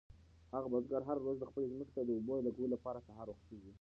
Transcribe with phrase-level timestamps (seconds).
[0.53, 3.69] هغه بزګر هره ورځ خپلې ځمکې ته د اوبو لګولو لپاره سهار وختي ځي.